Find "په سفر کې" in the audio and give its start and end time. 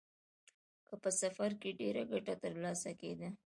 1.03-1.77